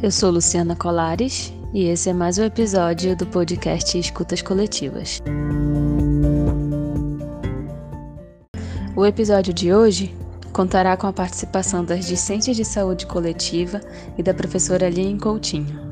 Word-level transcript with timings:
Eu 0.00 0.12
sou 0.12 0.30
Luciana 0.30 0.76
Colares 0.76 1.52
e 1.74 1.86
esse 1.86 2.08
é 2.08 2.12
mais 2.12 2.38
um 2.38 2.44
episódio 2.44 3.16
do 3.16 3.26
podcast 3.26 3.98
Escutas 3.98 4.40
Coletivas. 4.40 5.20
O 8.94 9.04
episódio 9.04 9.52
de 9.52 9.74
hoje 9.74 10.14
contará 10.52 10.96
com 10.96 11.08
a 11.08 11.12
participação 11.12 11.84
das 11.84 12.06
discentes 12.06 12.56
de 12.56 12.64
saúde 12.64 13.08
coletiva 13.08 13.80
e 14.16 14.22
da 14.22 14.32
professora 14.32 14.86
Aline 14.86 15.18
Coutinho. 15.18 15.87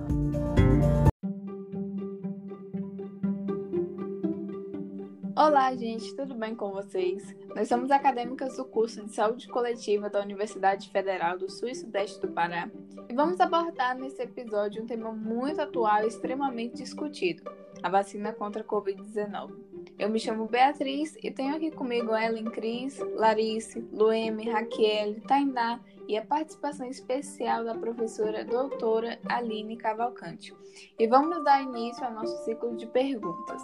Gente, 5.99 6.15
tudo 6.15 6.35
bem 6.35 6.55
com 6.55 6.73
vocês? 6.73 7.35
Nós 7.55 7.69
somos 7.69 7.91
acadêmicas 7.91 8.57
do 8.57 8.65
curso 8.67 9.05
de 9.05 9.15
Saúde 9.15 9.49
Coletiva 9.49 10.11
da 10.11 10.21
Universidade 10.21 10.91
Federal 10.91 11.39
do 11.39 11.51
Sul 11.51 11.69
e 11.69 11.75
Sudeste 11.75 12.21
do 12.21 12.29
Pará 12.29 12.71
e 13.09 13.14
vamos 13.14 13.41
abordar 13.41 13.96
nesse 13.96 14.23
episódio 14.23 14.82
um 14.82 14.87
tema 14.87 15.11
muito 15.11 15.61
atual 15.61 16.04
e 16.04 16.09
extremamente 16.09 16.77
discutido: 16.77 17.51
a 17.82 17.89
vacina 17.89 18.32
contra 18.32 18.61
a 18.61 18.64
Covid-19. 18.64 19.54
Eu 19.99 20.11
me 20.11 20.21
chamo 20.21 20.46
Beatriz 20.46 21.17
e 21.23 21.31
tenho 21.31 21.57
aqui 21.57 21.71
comigo 21.71 22.15
Ellen 22.15 22.45
Cris, 22.45 22.99
Larice, 23.15 23.81
Lueme, 23.90 24.51
Raquel, 24.51 25.21
Tainá 25.23 25.81
e 26.07 26.18
a 26.18 26.25
participação 26.25 26.87
especial 26.87 27.65
da 27.65 27.75
professora 27.75 28.45
doutora 28.45 29.18
Aline 29.26 29.79
Cavalcante. 29.79 30.54
E 30.99 31.07
vamos 31.07 31.43
dar 31.43 31.63
início 31.63 32.05
ao 32.05 32.12
nosso 32.12 32.45
ciclo 32.45 32.77
de 32.77 32.87
perguntas. 32.87 33.62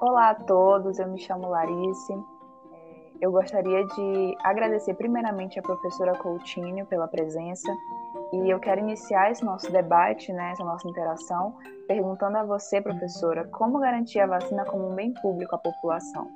Olá 0.00 0.30
a 0.30 0.34
todos, 0.36 1.00
eu 1.00 1.08
me 1.08 1.18
chamo 1.18 1.48
Larice. 1.48 2.12
É, 2.72 3.10
eu 3.20 3.32
gostaria 3.32 3.84
de 3.84 4.36
agradecer 4.44 4.94
primeiramente 4.94 5.58
a 5.58 5.62
professora 5.62 6.16
Coutinho 6.16 6.86
pela 6.86 7.08
presença 7.08 7.68
e 8.32 8.48
eu 8.48 8.60
quero 8.60 8.80
iniciar 8.80 9.32
esse 9.32 9.44
nosso 9.44 9.72
debate, 9.72 10.32
né, 10.32 10.52
essa 10.52 10.62
nossa 10.62 10.88
interação, 10.88 11.58
perguntando 11.88 12.38
a 12.38 12.44
você, 12.44 12.80
professora, 12.80 13.48
como 13.48 13.80
garantir 13.80 14.20
a 14.20 14.28
vacina 14.28 14.64
como 14.64 14.88
um 14.88 14.94
bem 14.94 15.12
público 15.14 15.56
à 15.56 15.58
população? 15.58 16.30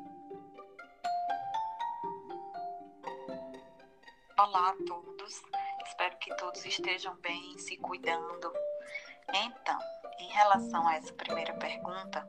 Olá 4.41 4.71
a 4.71 4.77
todos, 4.85 5.41
espero 5.87 6.17
que 6.19 6.35
todos 6.35 6.67
estejam 6.67 7.15
bem, 7.23 7.57
se 7.59 7.77
cuidando. 7.77 8.53
Então, 9.33 9.79
em 10.19 10.29
relação 10.31 10.87
a 10.89 10.97
essa 10.97 11.13
primeira 11.15 11.55
pergunta, 11.55 12.29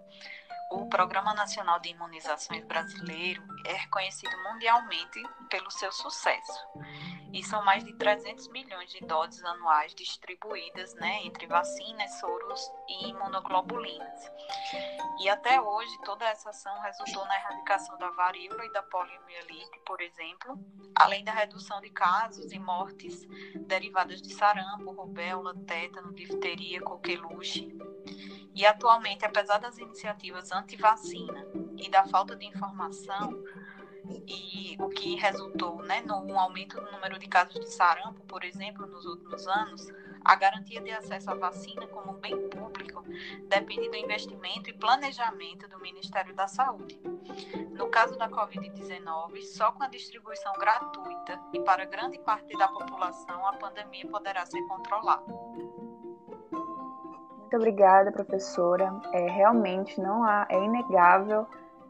o 0.74 0.88
Programa 0.88 1.36
Nacional 1.36 1.80
de 1.80 1.90
Imunizações 1.90 2.66
Brasileiro 2.66 3.44
é 3.64 3.74
reconhecido 3.74 4.36
mundialmente 4.44 5.22
pelo 5.48 5.70
seu 5.70 5.92
sucesso. 5.92 6.68
E 7.32 7.44
são 7.44 7.64
mais 7.64 7.84
de 7.84 7.94
300 7.94 8.48
milhões 8.48 8.92
de 8.92 9.00
doses 9.06 9.44
anuais 9.44 9.94
distribuídas 9.94 10.96
né, 10.96 11.22
entre 11.24 11.46
vacinas, 11.46 12.20
soros 12.20 12.72
e 12.88 13.10
imunoglobulinas. 13.10 14.32
E 15.22 15.30
até 15.30 15.62
hoje, 15.62 15.96
toda 16.04 16.26
essa 16.26 16.50
ação 16.50 16.80
resultou 16.82 17.24
na 17.26 17.36
erradicação 17.36 17.96
da 18.00 18.10
varíola 18.10 18.66
e 18.66 18.74
da 18.74 18.82
poliomielite, 18.82 19.80
por 19.86 20.02
exemplo, 20.02 20.58
além 20.96 21.24
da 21.24 21.32
redução 21.32 21.80
de 21.82 21.92
casos 21.92 22.52
e 22.52 22.58
mortes 22.58 23.22
derivadas 23.68 24.22
de 24.22 24.34
sarampo, 24.34 24.92
rubéola, 24.92 25.54
tétano, 25.68 26.14
difteria, 26.14 26.82
coqueluche. 26.82 27.93
E 28.56 28.66
atualmente, 28.66 29.26
apesar 29.26 29.58
das 29.58 29.78
iniciativas 29.78 30.52
anti-vacina 30.52 31.48
e 31.78 31.90
da 31.90 32.06
falta 32.06 32.36
de 32.36 32.46
informação, 32.46 33.44
e 34.28 34.76
o 34.80 34.90
que 34.90 35.16
resultou 35.16 35.82
né, 35.84 36.02
no 36.02 36.38
aumento 36.38 36.80
do 36.80 36.92
número 36.92 37.18
de 37.18 37.28
casos 37.28 37.60
de 37.60 37.70
sarampo, 37.74 38.22
por 38.26 38.44
exemplo, 38.44 38.86
nos 38.86 39.06
últimos 39.06 39.48
anos, 39.48 39.88
a 40.24 40.36
garantia 40.36 40.82
de 40.82 40.92
acesso 40.92 41.32
à 41.32 41.36
vacina 41.36 41.86
como 41.88 42.14
bem 42.14 42.50
público 42.50 43.04
depende 43.48 43.90
do 43.90 43.96
investimento 43.98 44.70
e 44.70 44.74
planejamento 44.74 45.68
do 45.68 45.80
Ministério 45.80 46.34
da 46.34 46.48
Saúde. 46.48 47.00
No 47.72 47.90
caso 47.90 48.18
da 48.18 48.30
Covid-19, 48.30 49.42
só 49.44 49.72
com 49.72 49.84
a 49.84 49.88
distribuição 49.88 50.54
gratuita 50.54 51.42
e 51.54 51.60
para 51.60 51.86
grande 51.86 52.20
parte 52.20 52.58
da 52.58 52.68
população 52.68 53.46
a 53.48 53.54
pandemia 53.54 54.08
poderá 54.08 54.46
ser 54.46 54.62
controlada. 54.68 55.26
Muito 57.54 57.62
obrigada, 57.62 58.12
professora. 58.12 58.92
É, 59.12 59.30
realmente 59.30 60.02
não 60.02 60.24
há, 60.24 60.48
é 60.50 60.58
inegável 60.58 61.46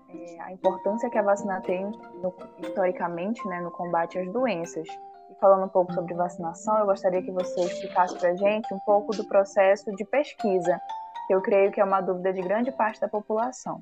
é, 0.10 0.42
a 0.42 0.52
importância 0.52 1.10
que 1.10 1.18
a 1.18 1.22
vacina 1.22 1.62
tem 1.62 1.86
no, 2.22 2.36
historicamente 2.62 3.42
né, 3.48 3.62
no 3.62 3.72
combate 3.72 4.20
às 4.20 4.30
doenças. 4.30 4.86
E 5.32 5.36
falando 5.40 5.64
um 5.64 5.70
pouco 5.70 5.94
sobre 5.94 6.14
vacinação, 6.16 6.80
eu 6.80 6.86
gostaria 6.86 7.22
que 7.22 7.32
você 7.32 7.62
explicasse 7.62 8.14
para 8.18 8.32
a 8.32 8.36
gente 8.36 8.74
um 8.74 8.80
pouco 8.80 9.16
do 9.16 9.26
processo 9.26 9.90
de 9.96 10.04
pesquisa, 10.04 10.78
que 11.28 11.34
eu 11.34 11.42
creio 11.42 11.72
que 11.72 11.80
é 11.80 11.86
uma 11.86 12.02
dúvida 12.02 12.34
de 12.34 12.42
grande 12.42 12.70
parte 12.70 13.00
da 13.00 13.08
população. 13.08 13.82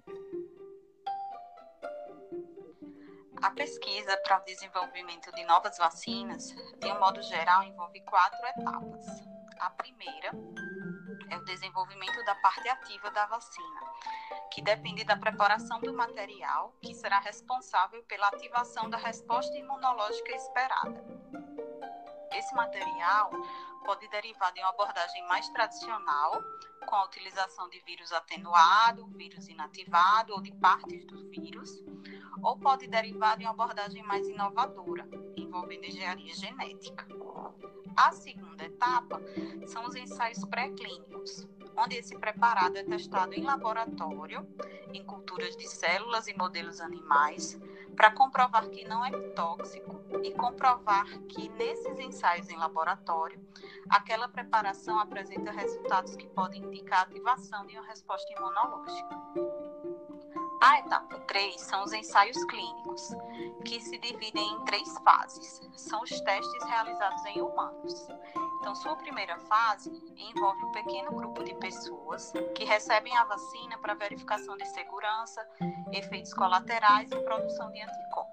A 3.41 3.49
pesquisa 3.49 4.15
para 4.17 4.39
o 4.39 4.45
desenvolvimento 4.45 5.31
de 5.33 5.43
novas 5.45 5.79
vacinas, 5.79 6.53
de 6.79 6.91
um 6.91 6.99
modo 6.99 7.23
geral, 7.23 7.63
envolve 7.63 8.01
quatro 8.01 8.39
etapas. 8.55 9.23
A 9.59 9.69
primeira 9.71 10.31
é 11.29 11.37
o 11.37 11.45
desenvolvimento 11.45 12.23
da 12.23 12.35
parte 12.35 12.67
ativa 12.69 13.11
da 13.11 13.25
vacina, 13.25 13.81
que 14.51 14.61
depende 14.61 15.03
da 15.03 15.15
preparação 15.15 15.79
do 15.79 15.93
material 15.93 16.73
que 16.81 16.93
será 16.93 17.19
responsável 17.19 18.03
pela 18.03 18.27
ativação 18.27 18.89
da 18.89 18.97
resposta 18.97 19.55
imunológica 19.57 20.31
esperada. 20.31 21.03
Esse 22.33 22.53
material 22.55 23.31
pode 23.85 24.07
derivar 24.07 24.51
de 24.53 24.59
uma 24.61 24.69
abordagem 24.69 25.25
mais 25.27 25.49
tradicional, 25.49 26.41
com 26.85 26.95
a 26.95 27.05
utilização 27.05 27.69
de 27.69 27.79
vírus 27.81 28.11
atenuado, 28.11 29.05
vírus 29.07 29.47
inativado 29.47 30.33
ou 30.33 30.41
de 30.41 30.51
partes 30.55 31.05
do 31.05 31.29
vírus, 31.29 31.83
ou 32.43 32.57
pode 32.57 32.87
derivar 32.87 33.37
de 33.37 33.43
uma 33.43 33.51
abordagem 33.51 34.03
mais 34.03 34.27
inovadora, 34.27 35.07
envolvendo 35.35 35.85
engenharia 35.85 36.33
genética. 36.33 37.07
A 38.03 38.11
segunda 38.13 38.65
etapa 38.65 39.21
são 39.67 39.85
os 39.85 39.95
ensaios 39.95 40.43
pré-clínicos, 40.45 41.47
onde 41.77 41.97
esse 41.97 42.17
preparado 42.17 42.75
é 42.75 42.83
testado 42.83 43.35
em 43.35 43.43
laboratório, 43.43 44.43
em 44.91 45.05
culturas 45.05 45.55
de 45.55 45.67
células 45.67 46.27
e 46.27 46.33
modelos 46.33 46.81
animais, 46.81 47.59
para 47.95 48.09
comprovar 48.09 48.67
que 48.69 48.83
não 48.85 49.05
é 49.05 49.11
tóxico 49.35 50.01
e 50.23 50.31
comprovar 50.33 51.05
que 51.27 51.47
nesses 51.49 51.99
ensaios 51.99 52.49
em 52.49 52.57
laboratório, 52.57 53.39
aquela 53.87 54.27
preparação 54.27 54.97
apresenta 54.97 55.51
resultados 55.51 56.15
que 56.15 56.25
podem 56.29 56.63
indicar 56.63 57.03
ativação 57.03 57.67
de 57.67 57.77
uma 57.77 57.85
resposta 57.85 58.33
imunológica. 58.33 59.15
A 60.61 60.77
etapa 60.77 61.17
3 61.21 61.59
são 61.59 61.83
os 61.83 61.91
ensaios 61.91 62.37
clínicos, 62.45 63.15
que 63.65 63.81
se 63.81 63.97
dividem 63.97 64.47
em 64.47 64.63
três 64.63 64.95
fases. 64.99 65.59
São 65.75 66.03
os 66.03 66.21
testes 66.21 66.63
realizados 66.65 67.25
em 67.25 67.41
humanos. 67.41 68.07
Então, 68.59 68.75
sua 68.75 68.95
primeira 68.95 69.39
fase 69.39 69.89
envolve 70.15 70.63
um 70.63 70.71
pequeno 70.71 71.11
grupo 71.13 71.43
de 71.43 71.55
pessoas 71.55 72.31
que 72.55 72.63
recebem 72.63 73.17
a 73.17 73.23
vacina 73.23 73.75
para 73.79 73.95
verificação 73.95 74.55
de 74.55 74.67
segurança, 74.67 75.43
efeitos 75.91 76.31
colaterais 76.31 77.11
e 77.11 77.19
produção 77.21 77.71
de 77.71 77.81
anticorpos. 77.81 78.30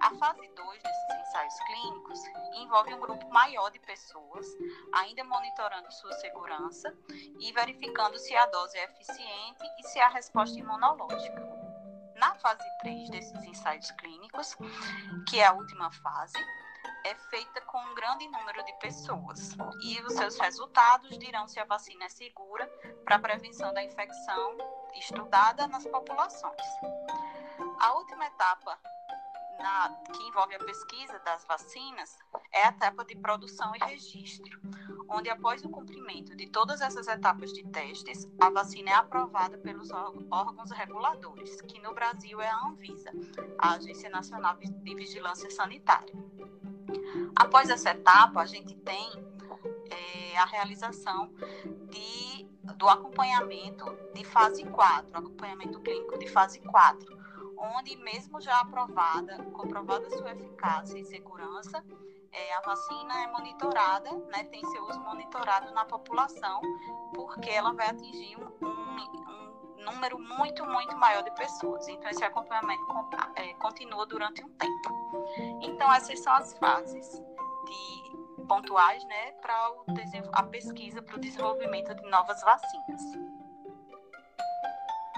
A 0.00 0.10
fase 0.16 0.46
2 0.48 0.82
desses 0.82 1.28
ensaios 1.28 1.54
clínicos 1.66 2.20
envolve 2.56 2.94
um 2.94 3.00
grupo 3.00 3.28
maior 3.30 3.70
de 3.70 3.78
pessoas, 3.80 4.46
ainda 4.92 5.24
monitorando 5.24 5.90
sua 5.92 6.12
segurança 6.14 6.96
e 7.40 7.52
verificando 7.52 8.18
se 8.18 8.34
a 8.36 8.46
dose 8.46 8.76
é 8.76 8.84
eficiente 8.84 9.62
e 9.78 9.82
se 9.84 9.98
há 10.00 10.08
resposta 10.08 10.58
imunológica. 10.58 11.40
Na 12.16 12.34
fase 12.36 12.62
3 12.80 13.10
desses 13.10 13.44
ensaios 13.44 13.90
clínicos, 13.92 14.56
que 15.28 15.40
é 15.40 15.46
a 15.46 15.52
última 15.52 15.90
fase, 15.90 16.38
é 17.04 17.14
feita 17.14 17.60
com 17.62 17.78
um 17.78 17.94
grande 17.94 18.26
número 18.28 18.64
de 18.64 18.72
pessoas 18.74 19.54
e 19.82 20.00
os 20.02 20.14
seus 20.14 20.38
resultados 20.38 21.18
dirão 21.18 21.46
se 21.46 21.60
a 21.60 21.64
vacina 21.64 22.04
é 22.04 22.08
segura 22.08 22.66
para 23.04 23.16
a 23.16 23.18
prevenção 23.18 23.72
da 23.74 23.82
infecção 23.82 24.56
estudada 24.94 25.66
nas 25.66 25.86
populações. 25.86 26.66
A 27.80 27.92
última 27.94 28.26
etapa 28.26 28.78
na, 29.58 29.88
que 30.12 30.22
envolve 30.22 30.54
a 30.54 30.58
pesquisa 30.58 31.18
das 31.20 31.44
vacinas 31.46 32.18
é 32.52 32.64
a 32.64 32.68
etapa 32.68 33.04
de 33.04 33.16
produção 33.16 33.72
e 33.74 33.84
registro, 33.84 34.60
onde 35.08 35.28
após 35.28 35.64
o 35.64 35.68
cumprimento 35.68 36.36
de 36.36 36.46
todas 36.48 36.80
essas 36.80 37.08
etapas 37.08 37.52
de 37.52 37.64
testes, 37.68 38.28
a 38.40 38.50
vacina 38.50 38.90
é 38.90 38.94
aprovada 38.94 39.58
pelos 39.58 39.90
órgãos 39.90 40.70
reguladores, 40.70 41.60
que 41.62 41.80
no 41.80 41.94
Brasil 41.94 42.40
é 42.40 42.48
a 42.48 42.66
Anvisa, 42.66 43.10
a 43.58 43.74
Agência 43.74 44.10
Nacional 44.10 44.56
de 44.56 44.94
Vigilância 44.94 45.50
Sanitária. 45.50 46.14
Após 47.36 47.68
essa 47.68 47.90
etapa, 47.90 48.40
a 48.40 48.46
gente 48.46 48.74
tem 48.76 49.10
é, 49.90 50.36
a 50.38 50.44
realização 50.44 51.32
de, 51.90 52.46
do 52.76 52.88
acompanhamento 52.88 53.84
de 54.14 54.24
fase 54.24 54.64
4, 54.64 55.16
acompanhamento 55.16 55.80
clínico 55.80 56.18
de 56.18 56.28
fase 56.28 56.60
4, 56.60 57.23
onde, 57.76 57.96
mesmo 57.96 58.40
já 58.40 58.60
aprovada, 58.60 59.42
comprovada 59.52 60.10
sua 60.10 60.32
eficácia 60.32 60.98
e 60.98 61.04
segurança, 61.04 61.84
é, 62.32 62.54
a 62.54 62.60
vacina 62.62 63.22
é 63.22 63.26
monitorada, 63.28 64.10
né, 64.12 64.42
tem 64.44 64.60
seu 64.66 64.84
uso 64.88 65.00
monitorado 65.00 65.72
na 65.72 65.84
população, 65.84 66.60
porque 67.14 67.48
ela 67.48 67.72
vai 67.72 67.90
atingir 67.90 68.36
um, 68.36 68.66
um, 68.66 69.80
um 69.80 69.84
número 69.84 70.18
muito, 70.18 70.66
muito 70.66 70.96
maior 70.96 71.22
de 71.22 71.30
pessoas. 71.32 71.86
Então, 71.86 72.10
esse 72.10 72.24
acompanhamento 72.24 72.82
é, 73.36 73.54
continua 73.54 74.04
durante 74.06 74.42
um 74.44 74.48
tempo. 74.48 74.90
Então, 75.62 75.92
essas 75.92 76.18
são 76.20 76.32
as 76.32 76.58
fases 76.58 77.22
de 77.66 78.44
pontuais 78.46 79.04
né, 79.04 79.32
para 79.40 79.54
a 80.32 80.42
pesquisa 80.42 81.00
para 81.00 81.16
o 81.16 81.20
desenvolvimento 81.20 81.94
de 81.94 82.02
novas 82.10 82.40
vacinas. 82.42 83.02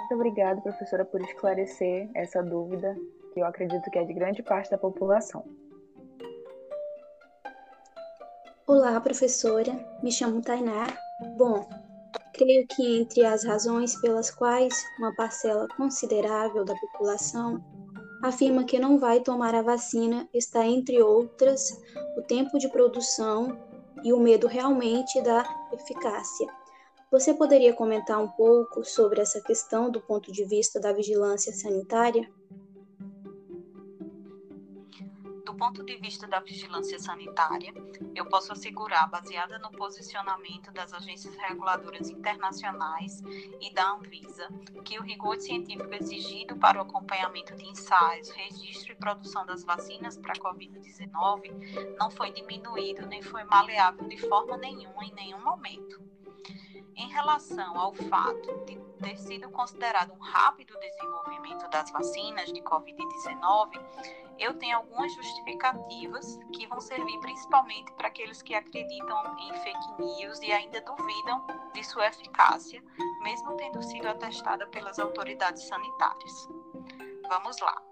Muito 0.06 0.20
obrigada, 0.20 0.60
professora, 0.60 1.04
por 1.04 1.20
esclarecer 1.20 2.08
essa 2.14 2.40
dúvida, 2.40 2.96
que 3.34 3.40
eu 3.40 3.44
acredito 3.44 3.90
que 3.90 3.98
é 3.98 4.04
de 4.04 4.14
grande 4.14 4.40
parte 4.40 4.70
da 4.70 4.78
população. 4.78 5.44
Olá, 8.68 9.00
professora. 9.00 9.72
Me 10.04 10.12
chamo 10.12 10.40
Tainá. 10.40 10.86
Bom, 11.36 11.68
creio 12.32 12.64
que 12.68 13.00
entre 13.00 13.24
as 13.24 13.42
razões 13.44 14.00
pelas 14.00 14.30
quais 14.30 14.80
uma 15.00 15.12
parcela 15.16 15.66
considerável 15.76 16.64
da 16.64 16.76
população 16.76 17.60
afirma 18.22 18.62
que 18.62 18.78
não 18.78 19.00
vai 19.00 19.18
tomar 19.18 19.56
a 19.56 19.62
vacina 19.62 20.28
está, 20.32 20.64
entre 20.64 21.02
outras, 21.02 21.82
o 22.16 22.22
tempo 22.22 22.60
de 22.60 22.68
produção 22.68 23.58
e 24.04 24.12
o 24.12 24.20
medo 24.20 24.46
realmente 24.46 25.20
da 25.20 25.44
eficácia. 25.72 26.46
Você 27.10 27.32
poderia 27.32 27.72
comentar 27.72 28.18
um 28.22 28.28
pouco 28.28 28.84
sobre 28.84 29.20
essa 29.20 29.40
questão 29.40 29.90
do 29.90 30.00
ponto 30.00 30.32
de 30.32 30.44
vista 30.44 30.80
da 30.80 30.92
vigilância 30.92 31.52
sanitária? 31.52 32.28
ponto 35.56 35.82
de 35.82 35.96
vista 35.96 36.26
da 36.26 36.38
vigilância 36.40 36.98
sanitária, 36.98 37.72
eu 38.14 38.26
posso 38.26 38.52
assegurar, 38.52 39.08
baseada 39.08 39.58
no 39.58 39.70
posicionamento 39.70 40.70
das 40.72 40.92
agências 40.92 41.34
reguladoras 41.36 42.10
internacionais 42.10 43.22
e 43.60 43.72
da 43.72 43.92
Anvisa, 43.92 44.48
que 44.84 44.98
o 44.98 45.02
rigor 45.02 45.38
científico 45.40 45.92
exigido 45.94 46.56
para 46.56 46.78
o 46.78 46.82
acompanhamento 46.82 47.54
de 47.56 47.64
ensaios, 47.64 48.28
registro 48.30 48.92
e 48.92 48.96
produção 48.96 49.46
das 49.46 49.64
vacinas 49.64 50.16
para 50.16 50.32
a 50.32 50.36
Covid-19 50.36 51.96
não 51.98 52.10
foi 52.10 52.32
diminuído 52.32 53.06
nem 53.06 53.22
foi 53.22 53.44
maleável 53.44 54.06
de 54.08 54.18
forma 54.18 54.56
nenhuma 54.56 55.04
em 55.04 55.14
nenhum 55.14 55.42
momento. 55.42 56.15
Relação 57.16 57.78
ao 57.78 57.94
fato 57.94 58.64
de 58.66 58.78
ter 59.02 59.16
sido 59.16 59.48
considerado 59.48 60.12
um 60.12 60.18
rápido 60.18 60.78
desenvolvimento 60.78 61.66
das 61.70 61.90
vacinas 61.90 62.52
de 62.52 62.60
Covid-19, 62.60 63.70
eu 64.38 64.52
tenho 64.58 64.76
algumas 64.76 65.14
justificativas 65.14 66.38
que 66.52 66.66
vão 66.66 66.78
servir 66.78 67.18
principalmente 67.20 67.90
para 67.92 68.08
aqueles 68.08 68.42
que 68.42 68.54
acreditam 68.54 69.38
em 69.38 69.54
fake 69.54 70.02
news 70.02 70.38
e 70.40 70.52
ainda 70.52 70.78
duvidam 70.82 71.46
de 71.72 71.82
sua 71.84 72.06
eficácia, 72.08 72.84
mesmo 73.22 73.56
tendo 73.56 73.82
sido 73.82 74.08
atestada 74.08 74.66
pelas 74.66 74.98
autoridades 74.98 75.62
sanitárias. 75.62 76.48
Vamos 77.30 77.58
lá. 77.62 77.82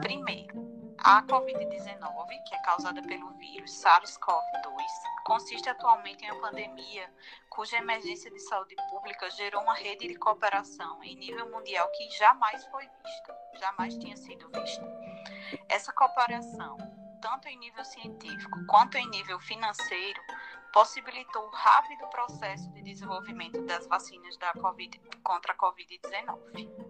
Primeiro, 0.00 0.69
a 1.02 1.22
Covid-19, 1.22 2.42
que 2.44 2.54
é 2.54 2.62
causada 2.62 3.02
pelo 3.02 3.30
vírus 3.32 3.70
SARS-CoV-2, 3.82 4.84
consiste 5.24 5.68
atualmente 5.68 6.24
em 6.24 6.30
uma 6.30 6.40
pandemia 6.42 7.10
cuja 7.48 7.78
emergência 7.78 8.30
de 8.30 8.38
saúde 8.40 8.74
pública 8.90 9.30
gerou 9.30 9.62
uma 9.62 9.74
rede 9.74 10.08
de 10.08 10.14
cooperação 10.16 11.02
em 11.02 11.16
nível 11.16 11.50
mundial 11.50 11.90
que 11.92 12.10
jamais 12.10 12.64
foi 12.66 12.82
vista, 12.82 13.38
jamais 13.58 13.96
tinha 13.96 14.16
sido 14.16 14.50
vista. 14.50 14.86
Essa 15.68 15.92
cooperação, 15.92 16.76
tanto 17.22 17.48
em 17.48 17.58
nível 17.58 17.84
científico 17.84 18.58
quanto 18.66 18.96
em 18.98 19.08
nível 19.08 19.40
financeiro, 19.40 20.20
possibilitou 20.72 21.46
o 21.46 21.50
rápido 21.50 22.06
processo 22.08 22.70
de 22.72 22.82
desenvolvimento 22.82 23.62
das 23.62 23.86
vacinas 23.86 24.36
da 24.36 24.52
COVID, 24.52 25.00
contra 25.22 25.52
a 25.52 25.56
Covid-19. 25.56 26.89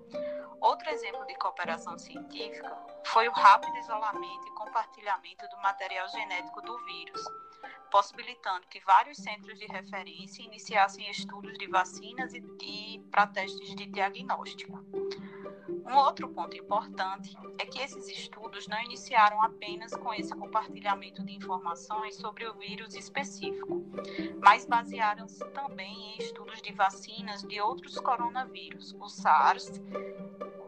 Outro 0.60 0.90
exemplo 0.90 1.26
de 1.26 1.34
cooperação 1.36 1.98
científica 1.98 2.76
foi 3.06 3.28
o 3.28 3.32
rápido 3.32 3.76
isolamento 3.78 4.46
e 4.46 4.54
compartilhamento 4.54 5.48
do 5.48 5.56
material 5.58 6.08
genético 6.08 6.60
do 6.60 6.76
vírus, 6.84 7.24
possibilitando 7.90 8.66
que 8.68 8.80
vários 8.80 9.18
centros 9.18 9.58
de 9.58 9.66
referência 9.66 10.42
iniciassem 10.42 11.10
estudos 11.10 11.56
de 11.58 11.66
vacinas 11.66 12.34
e, 12.34 12.42
e 12.62 12.98
para 13.10 13.26
testes 13.26 13.74
de 13.74 13.86
diagnóstico. 13.86 14.99
Um 15.90 15.96
outro 15.96 16.28
ponto 16.28 16.56
importante 16.56 17.36
é 17.58 17.66
que 17.66 17.80
esses 17.80 18.06
estudos 18.06 18.68
não 18.68 18.80
iniciaram 18.80 19.42
apenas 19.42 19.92
com 19.92 20.14
esse 20.14 20.32
compartilhamento 20.32 21.24
de 21.24 21.34
informações 21.34 22.14
sobre 22.14 22.46
o 22.46 22.54
vírus 22.54 22.94
específico, 22.94 23.84
mas 24.40 24.64
basearam-se 24.64 25.44
também 25.46 26.14
em 26.14 26.18
estudos 26.18 26.62
de 26.62 26.72
vacinas 26.72 27.42
de 27.42 27.60
outros 27.60 27.98
coronavírus, 27.98 28.94
o 29.00 29.08
SARS, 29.08 29.82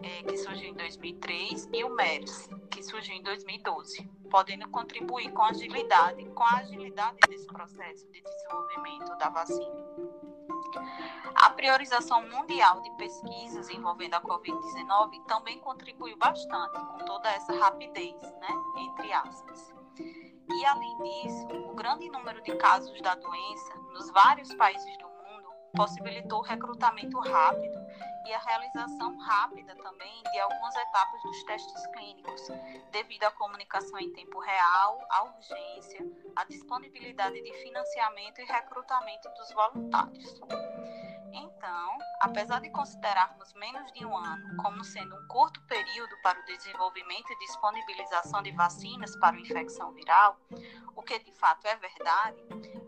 é, 0.02 0.24
que 0.24 0.36
surgiu 0.38 0.70
em 0.70 0.74
2003, 0.74 1.68
e 1.72 1.84
o 1.84 1.94
MERS, 1.94 2.48
que 2.68 2.82
surgiu 2.82 3.14
em 3.14 3.22
2012, 3.22 4.04
podendo 4.28 4.68
contribuir 4.70 5.30
com 5.30 5.44
agilidade, 5.44 6.24
com 6.30 6.42
a 6.42 6.56
agilidade 6.56 7.18
desse 7.28 7.46
processo 7.46 8.10
de 8.10 8.20
desenvolvimento 8.20 9.16
da 9.18 9.28
vacina. 9.28 10.11
A 11.34 11.50
priorização 11.50 12.28
mundial 12.28 12.80
de 12.80 12.90
pesquisas 12.92 13.68
envolvendo 13.70 14.14
a 14.14 14.20
Covid-19 14.20 15.24
também 15.26 15.58
contribuiu 15.60 16.16
bastante 16.16 16.78
com 16.78 16.98
toda 17.04 17.30
essa 17.30 17.52
rapidez, 17.54 18.20
né, 18.22 18.48
entre 18.78 19.12
aspas. 19.12 19.72
E, 19.98 20.66
além 20.66 20.96
disso, 20.98 21.46
o 21.70 21.74
grande 21.74 22.08
número 22.10 22.42
de 22.42 22.54
casos 22.56 23.00
da 23.00 23.14
doença 23.14 23.74
nos 23.92 24.10
vários 24.10 24.54
países 24.54 24.98
do 24.98 25.11
possibilitou 25.74 26.40
o 26.40 26.42
recrutamento 26.42 27.18
rápido 27.18 27.80
e 28.26 28.32
a 28.32 28.38
realização 28.38 29.16
rápida 29.18 29.74
também 29.76 30.22
de 30.22 30.40
algumas 30.40 30.74
etapas 30.76 31.22
dos 31.22 31.42
testes 31.44 31.86
clínicos, 31.88 32.48
devido 32.90 33.24
à 33.24 33.30
comunicação 33.32 33.98
em 33.98 34.12
tempo 34.12 34.38
real, 34.38 35.00
à 35.10 35.24
urgência, 35.24 36.06
à 36.36 36.44
disponibilidade 36.44 37.42
de 37.42 37.52
financiamento 37.62 38.40
e 38.40 38.44
recrutamento 38.44 39.28
dos 39.30 39.52
voluntários. 39.52 40.40
Então, 41.32 41.98
apesar 42.20 42.60
de 42.60 42.70
considerarmos 42.70 43.52
menos 43.54 43.90
de 43.92 44.04
um 44.04 44.16
ano 44.16 44.56
como 44.62 44.84
sendo 44.84 45.16
um 45.16 45.28
curto 45.28 45.60
período 45.62 46.14
para 46.22 46.38
o 46.38 46.44
desenvolvimento 46.44 47.32
e 47.32 47.38
disponibilização 47.38 48.42
de 48.42 48.52
vacinas 48.52 49.16
para 49.16 49.36
a 49.36 49.40
infecção 49.40 49.92
viral, 49.92 50.38
o 50.94 51.02
que 51.02 51.18
de 51.18 51.32
fato 51.32 51.66
é 51.66 51.76
verdade, 51.76 52.36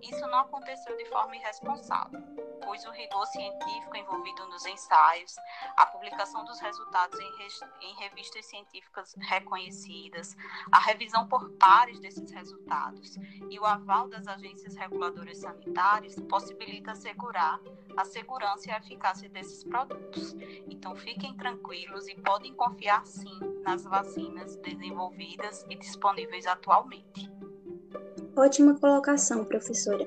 isso 0.03 0.27
não 0.27 0.41
aconteceu 0.41 0.97
de 0.97 1.07
forma 1.07 1.37
irresponsável, 1.37 2.21
pois 2.65 2.85
o 2.85 2.91
rigor 2.91 3.27
científico 3.27 3.97
envolvido 3.97 4.47
nos 4.47 4.65
ensaios, 4.67 5.37
a 5.77 5.87
publicação 5.87 6.45
dos 6.45 6.59
resultados 6.61 7.19
em, 7.19 7.89
em 7.89 7.95
revistas 7.97 8.47
científicas 8.47 9.15
reconhecidas, 9.19 10.37
a 10.73 10.79
revisão 10.79 11.27
por 11.29 11.51
pares 11.53 12.01
desses 12.01 12.31
resultados 12.31 13.17
e 13.51 13.59
o 13.59 13.65
aval 13.65 14.09
das 14.09 14.27
agências 14.27 14.75
reguladoras 14.77 15.39
sanitárias 15.39 16.15
possibilita 16.29 16.93
assegurar 16.93 17.61
a 17.97 18.05
segurança 18.05 18.69
e 18.69 18.73
a 18.73 18.79
eficácia 18.79 19.29
desses 19.29 19.63
produtos. 19.65 20.35
Então, 20.69 20.95
fiquem 20.97 21.37
tranquilos 21.37 22.09
e 22.09 22.15
podem 22.17 22.55
confiar 22.55 23.07
sim 23.07 23.39
nas 23.63 23.85
vacinas 23.85 24.57
desenvolvidas 24.57 25.65
e 25.69 25.77
disponíveis 25.77 26.47
atualmente. 26.47 27.31
Ótima 28.37 28.75
colocação, 28.79 29.45
professora. 29.45 30.05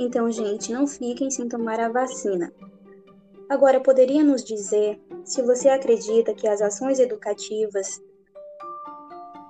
Então, 0.00 0.30
gente, 0.30 0.72
não 0.72 0.86
fiquem 0.86 1.28
sem 1.28 1.48
tomar 1.48 1.80
a 1.80 1.88
vacina. 1.88 2.52
Agora, 3.50 3.80
poderia 3.80 4.22
nos 4.22 4.44
dizer 4.44 4.96
se 5.24 5.42
você 5.42 5.68
acredita 5.68 6.32
que 6.32 6.46
as 6.46 6.62
ações 6.62 7.00
educativas 7.00 8.00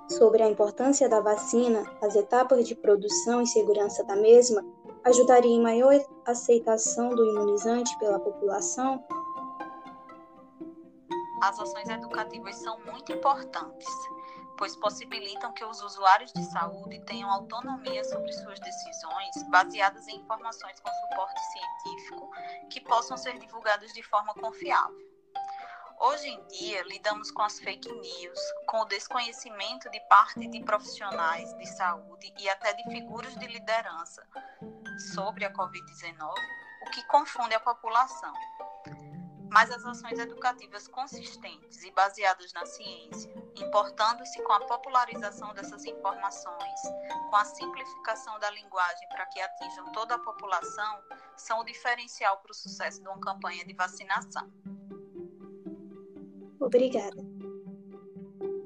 sobre 0.09 0.41
a 0.41 0.49
importância 0.49 1.07
da 1.07 1.21
vacina, 1.21 1.83
as 2.01 2.15
etapas 2.15 2.67
de 2.67 2.73
produção 2.73 3.43
e 3.43 3.47
segurança 3.47 4.03
da 4.03 4.15
mesma, 4.15 4.65
ajudaria 5.03 5.51
em 5.51 5.61
maior 5.61 5.93
aceitação 6.25 7.09
do 7.09 7.23
imunizante 7.23 7.95
pela 7.99 8.19
população? 8.19 9.05
As 11.43 11.59
ações 11.59 11.87
educativas 11.87 12.55
são 12.55 12.75
muito 12.91 13.11
importantes 13.13 13.87
pois 14.59 14.75
possibilitam 14.75 15.53
que 15.53 15.63
os 15.63 15.81
usuários 15.81 16.33
de 16.33 16.43
saúde 16.51 16.99
tenham 17.05 17.31
autonomia 17.31 18.03
sobre 18.03 18.33
suas 18.33 18.59
decisões 18.59 19.49
baseadas 19.49 20.05
em 20.09 20.17
informações 20.17 20.77
com 20.81 20.91
suporte 20.91 21.39
científico 21.53 22.29
que 22.69 22.81
possam 22.81 23.15
ser 23.15 23.39
divulgadas 23.39 23.93
de 23.93 24.03
forma 24.03 24.33
confiável. 24.33 24.99
Hoje 26.01 26.27
em 26.27 26.45
dia, 26.47 26.83
lidamos 26.83 27.31
com 27.31 27.41
as 27.41 27.57
fake 27.59 27.89
news, 27.89 28.39
com 28.67 28.81
o 28.81 28.85
desconhecimento 28.85 29.89
de 29.89 29.99
parte 30.09 30.45
de 30.45 30.61
profissionais 30.63 31.53
de 31.57 31.65
saúde 31.65 32.33
e 32.37 32.49
até 32.49 32.73
de 32.73 32.83
figuras 32.83 33.33
de 33.37 33.47
liderança 33.47 34.27
sobre 35.13 35.45
a 35.45 35.53
Covid-19, 35.53 36.33
o 36.85 36.91
que 36.91 37.03
confunde 37.07 37.55
a 37.55 37.59
população. 37.61 38.33
Mas 39.51 39.71
as 39.71 39.83
ações 39.85 40.19
educativas 40.19 40.87
consistentes 40.87 41.83
e 41.83 41.91
baseadas 41.91 42.53
na 42.53 42.65
ciência, 42.65 43.31
importando-se 43.57 44.41
com 44.43 44.53
a 44.53 44.59
popularização 44.61 45.53
dessas 45.53 45.85
informações, 45.85 46.81
com 47.29 47.35
a 47.35 47.45
simplificação 47.45 48.39
da 48.39 48.51
linguagem 48.51 49.07
para 49.09 49.25
que 49.25 49.39
atinjam 49.41 49.91
toda 49.91 50.15
a 50.15 50.19
população, 50.19 50.99
são 51.35 51.59
o 51.59 51.65
diferencial 51.65 52.37
para 52.37 52.51
o 52.51 52.55
sucesso 52.55 53.01
de 53.01 53.07
uma 53.07 53.19
campanha 53.19 53.65
de 53.65 53.73
vacinação. 53.73 54.51
Obrigada. 56.59 57.23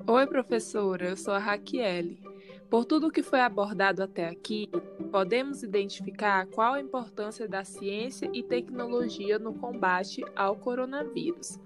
Oi, 0.06 0.28
professora, 0.28 1.10
eu 1.10 1.16
sou 1.16 1.34
a 1.34 1.40
Raquiele. 1.40 2.22
Por 2.70 2.86
tudo 2.86 3.12
que 3.12 3.24
foi 3.24 3.40
abordado 3.40 4.04
até 4.04 4.28
aqui, 4.28 4.68
podemos 5.14 5.62
identificar 5.62 6.48
qual 6.48 6.74
a 6.74 6.82
importância 6.82 7.48
da 7.48 7.64
ciência 7.64 8.28
e 8.34 8.42
tecnologia 8.42 9.38
no 9.38 9.54
combate 9.54 10.26
ao 10.36 10.56
coronavírus, 10.56 11.60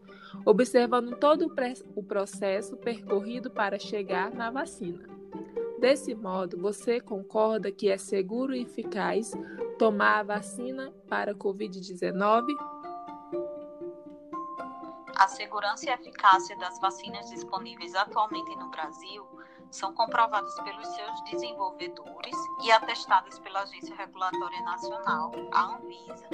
observando 0.45 1.15
todo 1.15 1.49
o 1.95 2.03
processo 2.03 2.75
percorrido 2.75 3.49
para 3.49 3.79
chegar 3.79 4.31
na 4.31 4.51
vacina. 4.51 5.07
Desse 5.79 6.13
modo, 6.13 6.57
você 6.57 6.99
concorda 6.99 7.71
que 7.71 7.89
é 7.89 7.97
seguro 7.97 8.53
e 8.53 8.63
eficaz 8.63 9.31
tomar 9.79 10.19
a 10.19 10.23
vacina 10.23 10.93
para 11.07 11.31
a 11.31 11.35
Covid-19? 11.35 12.43
A 15.15 15.27
segurança 15.29 15.89
e 15.89 15.93
eficácia 15.93 16.57
das 16.57 16.77
vacinas 16.81 17.29
disponíveis 17.29 17.95
atualmente 17.95 18.53
no 18.57 18.69
Brasil 18.69 19.36
são 19.71 19.93
comprovadas 19.93 20.53
pelos 20.61 20.87
seus 20.87 21.23
desenvolvedores 21.25 22.35
e 22.63 22.71
atestadas 22.71 23.39
pela 23.39 23.61
Agência 23.61 23.95
Regulatória 23.95 24.61
Nacional, 24.61 25.31
a 25.51 25.75
Anvisa. 25.75 26.29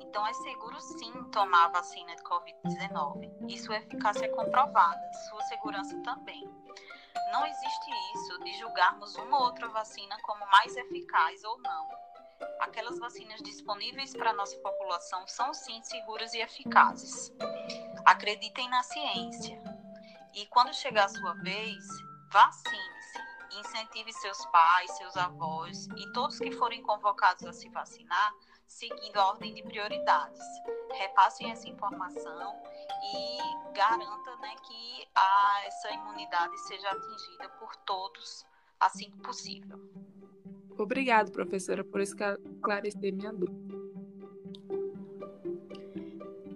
Então, 0.00 0.26
é 0.26 0.32
seguro 0.32 0.80
sim 0.80 1.12
tomar 1.30 1.66
a 1.66 1.68
vacina 1.68 2.14
de 2.16 2.22
Covid-19. 2.22 3.48
E 3.48 3.58
sua 3.58 3.76
eficácia 3.76 4.26
é 4.26 4.28
comprovada, 4.28 5.12
sua 5.28 5.42
segurança 5.42 5.98
também. 6.02 6.48
Não 7.32 7.46
existe 7.46 7.90
isso 8.14 8.38
de 8.44 8.58
julgarmos 8.58 9.14
uma 9.16 9.38
ou 9.38 9.44
outra 9.46 9.68
vacina 9.68 10.16
como 10.22 10.46
mais 10.46 10.76
eficaz 10.76 11.42
ou 11.44 11.60
não. 11.62 11.88
Aquelas 12.60 12.98
vacinas 12.98 13.40
disponíveis 13.42 14.12
para 14.12 14.30
a 14.30 14.34
nossa 14.34 14.56
população 14.58 15.26
são 15.26 15.52
sim 15.52 15.82
seguras 15.82 16.32
e 16.34 16.38
eficazes. 16.38 17.32
Acreditem 18.04 18.68
na 18.68 18.82
ciência. 18.82 19.60
E 20.34 20.46
quando 20.46 20.74
chegar 20.74 21.04
a 21.04 21.08
sua 21.08 21.34
vez, 21.34 21.84
vacine-se, 22.34 23.60
incentive 23.60 24.12
seus 24.12 24.44
pais, 24.46 24.90
seus 24.96 25.16
avós 25.16 25.86
e 25.96 26.12
todos 26.12 26.36
que 26.40 26.50
forem 26.50 26.82
convocados 26.82 27.44
a 27.44 27.52
se 27.52 27.68
vacinar, 27.68 28.34
seguindo 28.66 29.16
a 29.18 29.28
ordem 29.28 29.54
de 29.54 29.62
prioridades. 29.62 30.42
Repassem 30.90 31.52
essa 31.52 31.68
informação 31.68 32.60
e 33.14 33.72
garanta 33.72 34.36
né, 34.40 34.52
que 34.66 35.06
a, 35.14 35.62
essa 35.66 35.92
imunidade 35.92 36.58
seja 36.66 36.90
atingida 36.90 37.48
por 37.60 37.76
todos 37.86 38.44
assim 38.80 39.12
que 39.12 39.18
possível. 39.18 39.78
Obrigado, 40.76 41.30
professora, 41.30 41.84
por 41.84 42.00
esclarecer 42.00 43.14
minha 43.14 43.32
dúvida. 43.32 43.74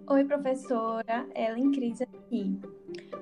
Oi, 0.08 0.24
professora. 0.24 1.28
Ellen 1.36 1.70
Cris 1.70 2.00
aqui. 2.00 2.60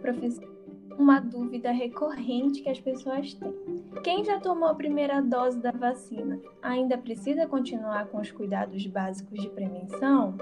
Professora, 0.01 0.56
uma 0.99 1.21
dúvida 1.21 1.71
recorrente 1.71 2.63
que 2.63 2.69
as 2.69 2.81
pessoas 2.81 3.35
têm. 3.35 3.55
Quem 4.03 4.25
já 4.25 4.41
tomou 4.41 4.69
a 4.69 4.75
primeira 4.75 5.21
dose 5.23 5.61
da 5.61 5.71
vacina 5.71 6.41
ainda 6.63 6.97
precisa 6.99 7.47
continuar 7.47 8.07
com 8.07 8.21
os 8.21 8.31
cuidados 8.31 8.87
básicos 8.87 9.41
de 9.41 9.49
prevenção? 9.49 10.37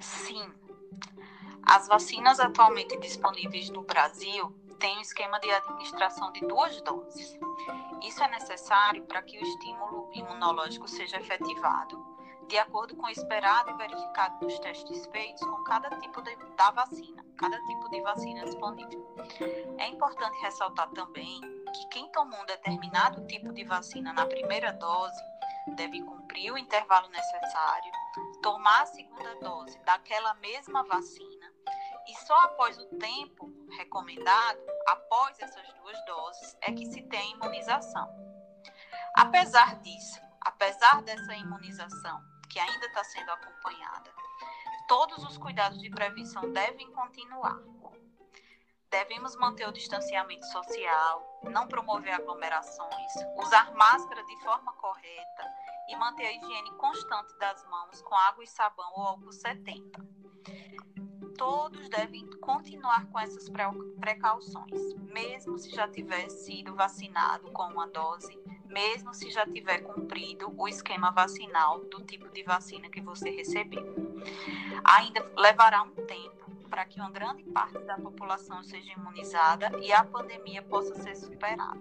Sim. 0.00 0.44
As 1.62 1.86
vacinas 1.86 2.40
atualmente 2.40 2.98
disponíveis 2.98 3.70
no 3.70 3.82
Brasil 3.82 4.52
têm 4.78 4.98
um 4.98 5.00
esquema 5.00 5.38
de 5.38 5.50
administração 5.50 6.32
de 6.32 6.40
duas 6.40 6.80
doses. 6.82 7.38
Isso 8.02 8.22
é 8.22 8.28
necessário 8.30 9.04
para 9.04 9.22
que 9.22 9.38
o 9.38 9.42
estímulo 9.42 10.10
imunológico 10.12 10.88
seja 10.88 11.18
efetivado 11.18 12.11
de 12.52 12.58
acordo 12.58 12.94
com 12.96 13.06
o 13.06 13.08
esperado 13.08 13.70
e 13.70 13.76
verificado 13.78 14.44
nos 14.44 14.58
testes 14.58 15.06
feitos 15.06 15.42
com 15.42 15.64
cada 15.64 15.88
tipo 16.00 16.20
de, 16.20 16.36
da 16.54 16.70
vacina, 16.70 17.24
cada 17.38 17.58
tipo 17.64 17.88
de 17.88 18.02
vacina 18.02 18.44
disponível. 18.44 19.16
É 19.78 19.88
importante 19.88 20.38
ressaltar 20.42 20.90
também 20.90 21.40
que 21.40 21.88
quem 21.88 22.12
tomou 22.12 22.38
um 22.38 22.44
determinado 22.44 23.26
tipo 23.26 23.54
de 23.54 23.64
vacina 23.64 24.12
na 24.12 24.26
primeira 24.26 24.70
dose 24.74 25.18
deve 25.76 26.02
cumprir 26.02 26.52
o 26.52 26.58
intervalo 26.58 27.08
necessário, 27.08 27.90
tomar 28.42 28.82
a 28.82 28.86
segunda 28.86 29.34
dose 29.36 29.78
daquela 29.86 30.34
mesma 30.34 30.84
vacina 30.84 31.50
e 32.06 32.14
só 32.26 32.38
após 32.40 32.76
o 32.76 32.84
tempo 32.98 33.50
recomendado, 33.78 34.60
após 34.88 35.40
essas 35.40 35.72
duas 35.72 36.04
doses, 36.04 36.58
é 36.60 36.70
que 36.70 36.84
se 36.84 37.00
tem 37.04 37.32
a 37.32 37.36
imunização. 37.36 38.14
Apesar 39.16 39.76
disso, 39.76 40.20
apesar 40.42 41.00
dessa 41.00 41.34
imunização 41.34 42.31
que 42.52 42.60
ainda 42.60 42.86
está 42.86 43.02
sendo 43.02 43.30
acompanhada. 43.30 44.12
Todos 44.86 45.24
os 45.24 45.38
cuidados 45.38 45.80
de 45.80 45.88
prevenção 45.88 46.52
devem 46.52 46.90
continuar. 46.92 47.58
Devemos 48.90 49.34
manter 49.36 49.66
o 49.66 49.72
distanciamento 49.72 50.44
social, 50.52 51.40
não 51.44 51.66
promover 51.66 52.12
aglomerações, 52.12 53.12
usar 53.38 53.72
máscara 53.72 54.22
de 54.26 54.36
forma 54.42 54.70
correta 54.74 55.50
e 55.88 55.96
manter 55.96 56.26
a 56.26 56.32
higiene 56.32 56.70
constante 56.72 57.34
das 57.38 57.64
mãos 57.68 58.02
com 58.02 58.14
água 58.14 58.44
e 58.44 58.46
sabão 58.46 58.92
ou 58.94 59.02
álcool 59.02 59.32
70. 59.32 59.98
Todos 61.38 61.88
devem 61.88 62.28
continuar 62.40 63.06
com 63.06 63.18
essas 63.18 63.48
precauções, 63.98 64.92
mesmo 64.94 65.56
se 65.56 65.70
já 65.70 65.88
tiver 65.88 66.28
sido 66.28 66.74
vacinado 66.74 67.50
com 67.52 67.62
uma 67.62 67.86
dose 67.88 68.38
mesmo 68.72 69.14
se 69.14 69.30
já 69.30 69.46
tiver 69.46 69.78
cumprido 69.82 70.52
o 70.56 70.66
esquema 70.66 71.10
vacinal 71.10 71.80
do 71.84 72.02
tipo 72.02 72.28
de 72.30 72.42
vacina 72.42 72.88
que 72.88 73.00
você 73.00 73.30
recebeu. 73.30 73.84
Ainda 74.82 75.30
levará 75.36 75.82
um 75.82 75.90
tempo 75.90 76.50
para 76.68 76.86
que 76.86 76.98
uma 76.98 77.10
grande 77.10 77.44
parte 77.44 77.78
da 77.80 77.98
população 77.98 78.62
seja 78.62 78.92
imunizada 78.92 79.70
e 79.80 79.92
a 79.92 80.02
pandemia 80.02 80.62
possa 80.62 80.94
ser 80.94 81.14
superada. 81.14 81.78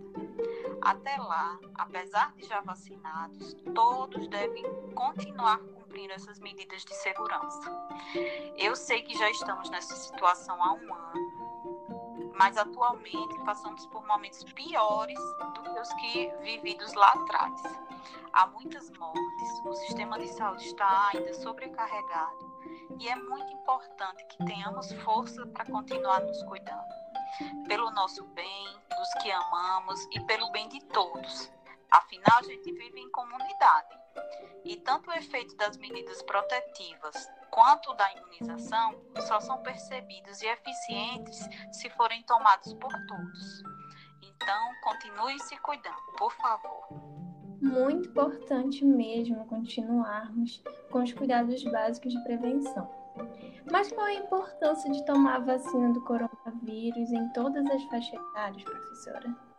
Até 0.81 1.15
lá, 1.15 1.57
apesar 1.75 2.33
de 2.33 2.45
já 2.45 2.59
vacinados, 2.59 3.55
todos 3.73 4.27
devem 4.27 4.63
continuar 4.93 5.59
cumprindo 5.59 6.11
essas 6.11 6.39
medidas 6.39 6.83
de 6.83 6.93
segurança. 6.95 7.71
Eu 8.57 8.75
sei 8.75 9.01
que 9.01 9.17
já 9.17 9.29
estamos 9.29 9.69
nessa 9.69 9.95
situação 9.95 10.61
há 10.61 10.73
um 10.73 10.93
ano 10.93 11.30
mas 12.41 12.57
atualmente 12.57 13.39
passamos 13.45 13.85
por 13.85 14.03
momentos 14.07 14.43
piores 14.45 15.19
do 15.53 15.61
que 15.61 15.79
os 15.79 15.93
que 15.93 16.27
vividos 16.41 16.91
lá 16.95 17.09
atrás. 17.09 17.61
Há 18.33 18.47
muitas 18.47 18.89
mortes, 18.97 19.61
o 19.63 19.75
sistema 19.75 20.17
de 20.17 20.27
saúde 20.27 20.65
está 20.65 21.11
ainda 21.13 21.35
sobrecarregado 21.35 22.51
e 22.99 23.07
é 23.07 23.15
muito 23.15 23.53
importante 23.53 24.25
que 24.25 24.43
tenhamos 24.43 24.91
força 25.03 25.45
para 25.45 25.65
continuar 25.65 26.21
nos 26.21 26.41
cuidando, 26.41 26.83
pelo 27.67 27.91
nosso 27.91 28.25
bem, 28.29 28.67
dos 28.89 29.13
que 29.21 29.31
amamos 29.31 30.03
e 30.11 30.19
pelo 30.21 30.49
bem 30.49 30.67
de 30.67 30.83
todos. 30.85 31.51
Afinal, 31.91 32.39
a 32.39 32.43
gente 32.43 32.71
vive 32.71 33.01
em 33.01 33.11
comunidade 33.11 34.00
e 34.63 34.75
tanto 34.77 35.09
o 35.09 35.13
efeito 35.13 35.55
das 35.55 35.77
medidas 35.77 36.21
protetivas 36.23 37.29
quanto 37.49 37.93
da 37.93 38.11
imunização 38.13 38.95
só 39.27 39.39
são 39.39 39.61
percebidos 39.61 40.41
e 40.41 40.47
eficientes 40.47 41.47
se 41.71 41.89
forem 41.91 42.23
tomados 42.23 42.73
por 42.75 42.91
todos. 43.07 43.63
Então, 44.21 44.71
continue 44.83 45.39
se 45.39 45.57
cuidando, 45.59 46.01
por 46.17 46.31
favor. 46.33 46.87
Muito 47.61 48.09
importante 48.09 48.83
mesmo 48.83 49.45
continuarmos 49.45 50.63
com 50.89 51.03
os 51.03 51.13
cuidados 51.13 51.63
básicos 51.65 52.13
de 52.13 52.23
prevenção. 52.23 52.89
Mas 53.71 53.91
qual 53.91 54.07
é 54.07 54.17
a 54.17 54.19
importância 54.19 54.89
de 54.91 55.05
tomar 55.05 55.35
a 55.35 55.39
vacina 55.39 55.93
do 55.93 56.01
coronavírus 56.01 57.11
em 57.11 57.29
todas 57.33 57.65
as 57.69 57.83
faixas 57.83 58.13
etárias, 58.13 58.63
professora? 58.63 59.50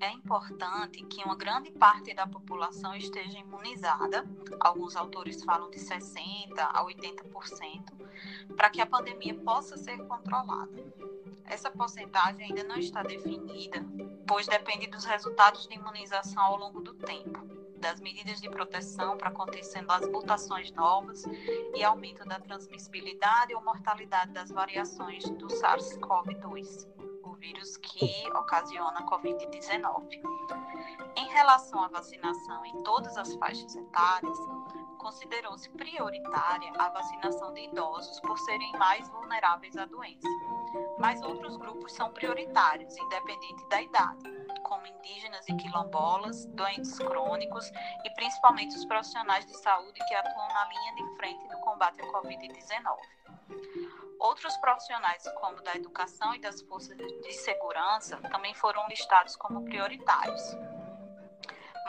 É 0.00 0.10
importante 0.10 1.02
que 1.04 1.22
uma 1.24 1.36
grande 1.36 1.70
parte 1.70 2.12
da 2.14 2.26
população 2.26 2.94
esteja 2.94 3.38
imunizada, 3.38 4.24
alguns 4.60 4.94
autores 4.96 5.42
falam 5.42 5.70
de 5.70 5.78
60% 5.78 6.52
a 6.58 6.84
80%, 6.84 8.54
para 8.56 8.70
que 8.70 8.80
a 8.80 8.86
pandemia 8.86 9.34
possa 9.34 9.76
ser 9.76 9.98
controlada. 10.06 10.84
Essa 11.44 11.70
porcentagem 11.70 12.46
ainda 12.46 12.64
não 12.64 12.76
está 12.76 13.02
definida, 13.02 13.84
pois 14.26 14.46
depende 14.46 14.86
dos 14.88 15.04
resultados 15.04 15.66
de 15.66 15.74
imunização 15.74 16.42
ao 16.42 16.56
longo 16.56 16.80
do 16.80 16.94
tempo, 16.94 17.46
das 17.78 18.00
medidas 18.00 18.40
de 18.40 18.50
proteção 18.50 19.16
para 19.16 19.28
acontecendo 19.28 19.90
as 19.90 20.06
mutações 20.08 20.72
novas 20.72 21.24
e 21.74 21.84
aumento 21.84 22.24
da 22.24 22.40
transmissibilidade 22.40 23.54
ou 23.54 23.62
mortalidade 23.62 24.32
das 24.32 24.50
variações 24.50 25.24
do 25.24 25.46
SARS-CoV-2 25.46 26.96
vírus 27.46 27.76
que 27.76 28.28
ocasiona 28.34 28.98
a 28.98 29.06
Covid-19. 29.06 30.20
Em 31.16 31.28
relação 31.28 31.82
à 31.82 31.88
vacinação 31.88 32.64
em 32.66 32.82
todas 32.82 33.16
as 33.16 33.34
faixas 33.36 33.76
etárias, 33.76 34.36
considerou-se 34.98 35.68
prioritária 35.70 36.72
a 36.76 36.88
vacinação 36.88 37.54
de 37.54 37.60
idosos 37.60 38.18
por 38.20 38.36
serem 38.38 38.72
mais 38.72 39.08
vulneráveis 39.10 39.76
à 39.76 39.84
doença. 39.84 40.26
Mas 40.98 41.22
outros 41.22 41.56
grupos 41.56 41.92
são 41.92 42.12
prioritários, 42.12 42.96
independente 42.96 43.68
da 43.68 43.80
idade, 43.80 44.24
como 44.64 44.84
indígenas 44.84 45.48
e 45.48 45.56
quilombolas, 45.56 46.46
doentes 46.46 46.98
crônicos 46.98 47.70
e 48.04 48.10
principalmente 48.16 48.76
os 48.76 48.84
profissionais 48.86 49.46
de 49.46 49.56
saúde 49.58 50.00
que 50.08 50.14
atuam 50.14 50.48
na 50.48 50.64
linha 50.68 50.94
de 50.96 51.16
frente 51.16 51.46
do 51.48 51.58
combate 51.60 52.02
à 52.02 52.06
Covid-19. 52.06 53.95
Outros 54.18 54.56
profissionais, 54.58 55.22
como 55.40 55.62
da 55.62 55.74
educação 55.74 56.34
e 56.34 56.40
das 56.40 56.60
forças 56.62 56.96
de 56.96 57.32
segurança, 57.32 58.16
também 58.30 58.54
foram 58.54 58.86
listados 58.88 59.36
como 59.36 59.64
prioritários. 59.64 60.42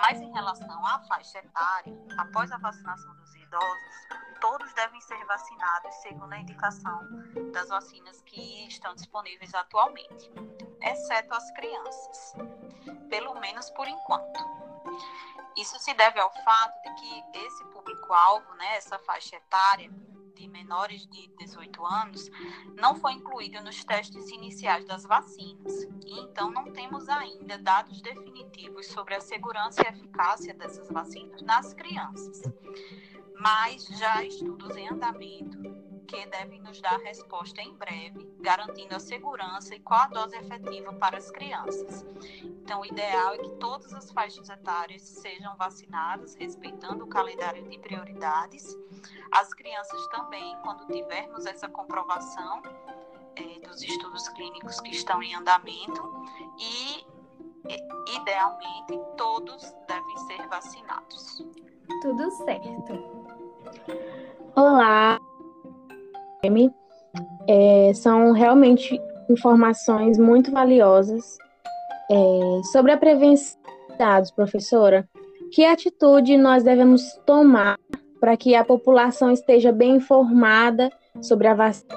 Mas 0.02 0.22
em 0.22 0.32
relação 0.32 0.86
à 0.86 1.00
faixa 1.08 1.40
etária, 1.40 1.94
após 2.18 2.52
a 2.52 2.58
vacinação 2.58 3.16
dos 3.16 3.36
idosos, 3.36 4.08
todos 4.40 4.72
devem 4.74 5.02
ser 5.02 5.24
vacinados 5.26 5.96
segundo 5.96 6.34
a 6.34 6.40
indicação 6.40 7.08
das 7.52 7.70
vacinas 7.70 8.22
que 8.22 8.68
estão 8.68 8.94
disponíveis 8.94 9.54
atualmente, 9.56 10.32
exceto 10.82 11.34
as 11.34 11.50
crianças, 11.52 12.36
pelo 13.10 13.40
menos 13.40 13.70
por 13.72 13.88
enquanto. 13.88 14.40
Isso 15.58 15.80
se 15.80 15.94
deve 15.96 16.20
ao 16.20 16.32
fato 16.44 16.82
de 16.84 16.94
que 16.96 17.40
esse 17.40 17.64
público-alvo, 17.66 18.54
né, 18.56 18.78
essa 18.78 19.00
faixa 19.00 19.36
etária, 19.36 19.90
de 20.38 20.48
menores 20.48 21.08
de 21.08 21.27
18 21.38 21.86
anos 21.86 22.29
não 22.75 22.96
foi 22.96 23.13
incluído 23.13 23.62
nos 23.63 23.84
testes 23.84 24.29
iniciais 24.29 24.86
das 24.86 25.03
vacinas. 25.03 25.84
E 26.06 26.20
então 26.20 26.50
não 26.51 26.72
temos 26.72 27.10
ainda 27.10 27.58
dados 27.58 28.01
definitivos 28.01 28.88
sobre 28.88 29.15
a 29.15 29.22
segurança 29.22 29.82
e 29.84 29.89
eficácia 29.89 30.53
dessas 30.53 30.89
vacinas 30.89 31.41
nas 31.41 31.74
crianças. 31.74 32.44
Mas 33.39 33.86
já 33.88 34.24
estudos 34.24 34.75
em 34.75 34.89
andamento 34.89 35.87
que 36.08 36.26
devem 36.28 36.62
nos 36.62 36.82
dar 36.82 36.98
resposta 37.00 37.62
em 37.62 37.74
breve, 37.76 38.26
garantindo 38.40 38.96
a 38.96 39.00
segurança 39.00 39.76
e 39.76 39.80
qual 39.80 40.02
a 40.02 40.08
dose 40.08 40.36
efetiva 40.38 40.94
para 40.94 41.18
as 41.18 41.30
crianças. 41.30 42.06
Então, 42.42 42.82
o 42.82 42.86
ideal 42.86 43.34
é 43.34 43.38
que 43.38 43.50
todas 43.58 43.94
as 43.94 44.12
faixas 44.12 44.50
etárias 44.50 45.02
sejam 45.02 45.56
vacinadas, 45.58 46.36
respeitando 46.36 47.04
o 47.04 47.08
calendário 47.08 47.68
de 47.68 47.78
prioridades. 47.80 48.76
As 49.32 49.54
crianças 49.54 50.08
também, 50.08 50.58
quando 50.64 50.88
tivermos 50.88 51.46
essa 51.46 51.68
comprovação 51.68 52.62
é, 53.36 53.60
dos 53.68 53.82
estudos 53.82 54.28
clínicos 54.30 54.80
que 54.80 54.92
estão 54.92 55.22
em 55.22 55.36
andamento, 55.36 56.02
e 56.58 57.06
idealmente 58.16 59.00
todos 59.18 59.74
devem 59.88 60.18
ser 60.28 60.48
vacinados. 60.48 61.44
Tudo 62.02 62.32
certo. 62.32 62.94
Olá, 64.56 65.20
é, 67.48 67.92
são 67.94 68.32
realmente 68.32 69.00
informações 69.30 70.18
muito 70.18 70.51
valiosas 70.51 71.38
é, 72.10 72.62
sobre 72.72 72.92
a 72.92 72.98
prevenção 72.98 73.60
de 73.89 73.98
dados, 73.98 74.32
professora. 74.32 75.08
Que 75.51 75.66
atitude 75.66 76.38
nós 76.38 76.63
devemos 76.63 77.13
tomar 77.25 77.77
para 78.20 78.36
que 78.36 78.56
a 78.56 78.63
população 78.63 79.32
esteja 79.32 79.72
bem 79.72 79.98
informada 79.98 80.92
sobre 81.22 81.48
a 81.48 81.54
vacina, 81.54 81.96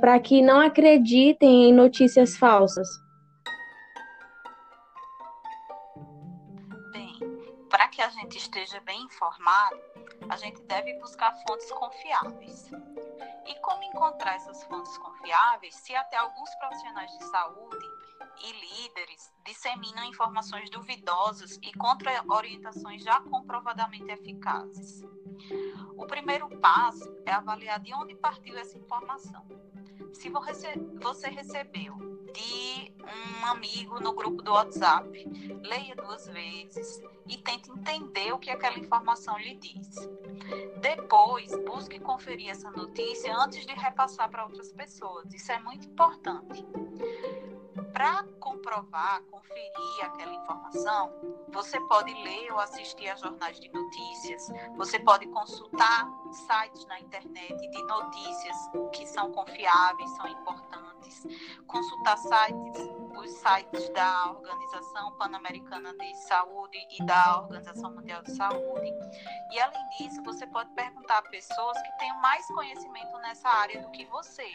para 0.00 0.18
que 0.18 0.42
não 0.42 0.60
acreditem 0.60 1.68
em 1.68 1.72
notícias 1.72 2.36
falsas? 2.36 2.88
Para 7.78 7.86
que 7.86 8.02
a 8.02 8.08
gente 8.08 8.36
esteja 8.36 8.80
bem 8.80 9.00
informado, 9.02 9.80
a 10.28 10.36
gente 10.36 10.60
deve 10.62 10.94
buscar 10.94 11.32
fontes 11.46 11.70
confiáveis. 11.70 12.68
E 13.46 13.54
como 13.60 13.84
encontrar 13.84 14.34
essas 14.34 14.64
fontes 14.64 14.98
confiáveis 14.98 15.76
se 15.76 15.94
até 15.94 16.16
alguns 16.16 16.52
profissionais 16.56 17.08
de 17.12 17.24
saúde 17.26 17.86
e 18.42 18.52
líderes 18.52 19.32
disseminam 19.46 20.02
informações 20.06 20.68
duvidosas 20.70 21.56
e 21.62 21.72
contra 21.74 22.20
orientações 22.28 23.04
já 23.04 23.20
comprovadamente 23.20 24.10
eficazes? 24.10 25.04
O 25.96 26.04
primeiro 26.04 26.48
passo 26.58 27.08
é 27.24 27.30
avaliar 27.30 27.78
de 27.78 27.94
onde 27.94 28.16
partiu 28.16 28.58
essa 28.58 28.76
informação. 28.76 29.46
Se 30.14 30.28
você 30.28 31.28
recebeu 31.28 32.07
de 32.38 32.92
um 33.02 33.46
amigo 33.46 34.00
no 34.00 34.12
grupo 34.12 34.42
do 34.42 34.52
WhatsApp. 34.52 35.08
Leia 35.62 35.96
duas 35.96 36.26
vezes 36.28 37.02
e 37.26 37.36
tente 37.38 37.70
entender 37.70 38.32
o 38.32 38.38
que 38.38 38.50
aquela 38.50 38.78
informação 38.78 39.36
lhe 39.38 39.54
diz. 39.56 40.08
Depois, 40.80 41.50
busque 41.64 41.98
conferir 41.98 42.50
essa 42.50 42.70
notícia 42.70 43.36
antes 43.36 43.66
de 43.66 43.74
repassar 43.74 44.30
para 44.30 44.44
outras 44.44 44.72
pessoas. 44.72 45.32
Isso 45.32 45.50
é 45.50 45.58
muito 45.58 45.88
importante. 45.88 46.64
Para 47.92 48.24
comprovar, 48.38 49.22
conferir 49.30 50.04
aquela 50.04 50.34
informação, 50.34 51.12
você 51.48 51.80
pode 51.80 52.12
ler 52.12 52.52
ou 52.52 52.58
assistir 52.60 53.08
a 53.08 53.16
jornais 53.16 53.58
de 53.58 53.68
notícias, 53.72 54.48
você 54.76 54.98
pode 55.00 55.26
consultar 55.28 56.08
sites 56.32 56.86
na 56.86 57.00
internet 57.00 57.56
de 57.56 57.82
notícias 57.84 58.56
que 58.92 59.06
são 59.06 59.32
confiáveis, 59.32 60.10
são 60.16 60.28
importantes, 60.28 61.26
consultar 61.68 62.16
sites, 62.16 62.82
os 63.16 63.30
sites 63.30 63.88
da 63.90 64.30
Organização 64.30 65.12
Pan-Americana 65.18 65.94
de 65.94 66.14
Saúde 66.26 66.78
e 66.98 67.04
da 67.04 67.42
Organização 67.42 67.94
Mundial 67.94 68.22
de 68.22 68.34
Saúde. 68.34 68.92
E 69.52 69.60
além 69.60 69.88
disso, 69.98 70.22
você 70.24 70.46
pode 70.46 70.70
perguntar 70.74 71.18
a 71.18 71.30
pessoas 71.30 71.80
que 71.82 71.98
tenham 71.98 72.18
mais 72.20 72.44
conhecimento 72.46 73.16
nessa 73.18 73.48
área 73.48 73.82
do 73.82 73.90
que 73.92 74.04
você 74.06 74.50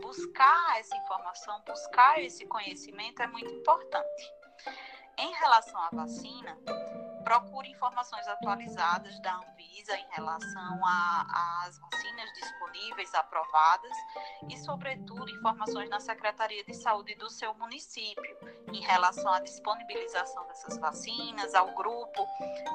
buscar 0.00 0.78
essa 0.78 0.96
informação, 0.96 1.60
buscar 1.66 2.22
esse 2.22 2.46
conhecimento 2.46 3.22
é 3.22 3.26
muito 3.26 3.52
importante. 3.52 4.32
Em 5.18 5.32
relação 5.34 5.80
à 5.80 5.90
vacina, 5.92 6.56
procure 7.24 7.68
informações 7.68 8.26
atualizadas 8.28 9.20
da 9.20 9.36
Anvisa 9.36 9.96
em 9.96 10.06
relação 10.10 10.80
às 10.84 11.78
vacinas 11.78 12.32
disponíveis, 12.34 13.14
aprovadas, 13.14 13.96
e, 14.48 14.56
sobretudo, 14.58 15.28
informações 15.30 15.88
na 15.88 16.00
Secretaria 16.00 16.64
de 16.64 16.74
Saúde 16.74 17.14
do 17.14 17.28
seu 17.30 17.54
município 17.54 18.36
em 18.72 18.80
relação 18.80 19.32
à 19.32 19.40
disponibilização 19.40 20.46
dessas 20.48 20.78
vacinas, 20.78 21.54
ao 21.54 21.74
grupo 21.74 22.26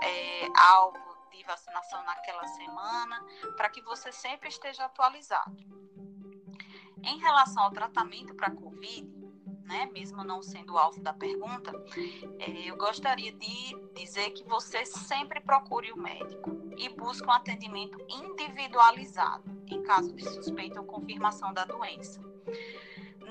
é, 0.04 0.48
alvo 0.58 1.16
de 1.32 1.44
vacinação 1.44 2.04
naquela 2.04 2.48
semana, 2.48 3.24
para 3.58 3.70
que 3.70 3.82
você 3.82 4.12
sempre 4.12 4.50
esteja 4.50 4.86
atualizado. 4.86 5.56
Em 7.04 7.20
relação 7.20 7.64
ao 7.64 7.72
tratamento 7.72 8.34
para 8.36 8.50
Covid, 8.50 9.15
né, 9.66 9.90
mesmo 9.92 10.24
não 10.24 10.42
sendo 10.42 10.78
alvo 10.78 11.02
da 11.02 11.14
pergunta, 11.14 11.72
é, 12.40 12.70
eu 12.70 12.78
gostaria 12.78 13.32
de 13.32 13.76
dizer 13.96 14.30
que 14.32 14.44
você 14.44 14.86
sempre 14.86 15.40
procure 15.40 15.92
o 15.92 15.98
médico 15.98 16.52
e 16.78 16.90
busque 16.90 17.28
um 17.28 17.32
atendimento 17.32 17.98
individualizado 18.08 19.44
em 19.68 19.82
caso 19.84 20.14
de 20.14 20.24
suspeita 20.24 20.80
ou 20.80 20.86
confirmação 20.86 21.54
da 21.54 21.66
doença. 21.66 22.22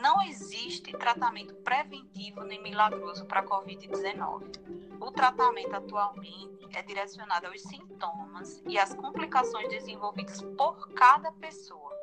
Não 0.02 0.20
existe 0.22 0.92
tratamento 0.92 1.54
preventivo 1.56 2.42
nem 2.42 2.60
milagroso 2.62 3.24
para 3.26 3.40
a 3.40 3.46
Covid-19. 3.46 4.98
O 5.00 5.10
tratamento 5.12 5.74
atualmente 5.74 6.68
é 6.72 6.82
direcionado 6.82 7.46
aos 7.46 7.62
sintomas 7.62 8.60
e 8.66 8.76
às 8.76 8.92
complicações 8.92 9.68
desenvolvidas 9.68 10.42
por 10.56 10.88
cada 10.94 11.30
pessoa 11.32 11.94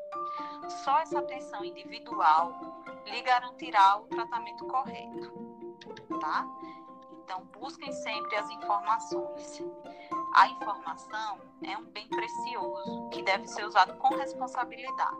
só 0.83 0.99
essa 0.99 1.19
atenção 1.19 1.63
individual 1.63 2.80
lhe 3.05 3.21
garantirá 3.21 3.97
o 3.97 4.07
tratamento 4.07 4.65
correto, 4.65 5.31
tá? 6.19 6.45
Então, 7.23 7.45
busquem 7.45 7.91
sempre 7.91 8.35
as 8.35 8.49
informações. 8.49 9.63
A 10.33 10.47
informação 10.47 11.39
é 11.63 11.77
um 11.77 11.85
bem 11.85 12.07
precioso 12.07 13.09
que 13.09 13.23
deve 13.23 13.47
ser 13.47 13.65
usado 13.65 13.97
com 13.97 14.15
responsabilidade. 14.15 15.17